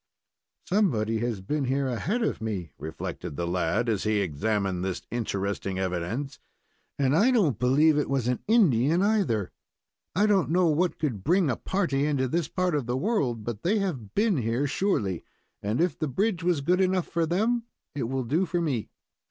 "Somebody 0.65 1.19
has 1.19 1.41
been 1.41 1.65
here 1.65 1.87
ahead 1.87 2.23
of 2.23 2.41
me," 2.41 2.71
reflected 2.79 3.35
the 3.35 3.45
lad, 3.45 3.87
as 3.87 4.01
he 4.03 4.17
examined 4.19 4.83
this 4.83 5.03
interesting 5.11 5.77
evidence, 5.77 6.39
"and 6.97 7.15
I 7.15 7.29
don't 7.29 7.59
believe 7.59 7.99
it 7.99 8.09
was 8.09 8.27
an 8.27 8.39
Indian, 8.47 9.03
either. 9.03 9.51
I 10.15 10.25
don't 10.25 10.49
know 10.49 10.65
what 10.65 10.97
could 10.97 11.23
bring 11.23 11.51
a 11.51 11.55
party 11.55 12.07
into 12.07 12.27
this 12.27 12.47
part 12.47 12.73
of 12.73 12.87
the 12.87 12.97
world, 12.97 13.43
but 13.43 13.61
they 13.61 13.77
have 13.77 14.15
been 14.15 14.37
here 14.37 14.65
surely, 14.65 15.23
and 15.61 15.79
if 15.79 15.99
the 15.99 16.07
bridge 16.07 16.41
was 16.41 16.61
good 16.61 16.81
enough 16.81 17.05
for 17.07 17.27
them, 17.27 17.65
it 17.93 18.09
will 18.09 18.23
do 18.23 18.47
for 18.47 18.59
me." 18.59 18.89